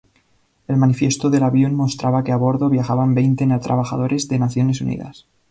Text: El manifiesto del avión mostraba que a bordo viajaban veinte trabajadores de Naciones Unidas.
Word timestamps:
El 0.67 0.77
manifiesto 0.77 1.29
del 1.29 1.43
avión 1.43 1.75
mostraba 1.75 2.23
que 2.23 2.31
a 2.31 2.35
bordo 2.35 2.69
viajaban 2.69 3.13
veinte 3.13 3.45
trabajadores 3.59 4.27
de 4.27 4.39
Naciones 4.39 4.81
Unidas. 4.81 5.27